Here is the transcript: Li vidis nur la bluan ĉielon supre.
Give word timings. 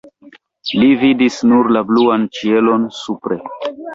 Li 0.83 0.87
vidis 1.01 1.37
nur 1.51 1.69
la 1.77 1.85
bluan 1.91 2.25
ĉielon 2.39 2.89
supre. 3.03 3.41